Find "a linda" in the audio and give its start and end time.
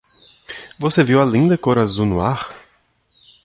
1.21-1.59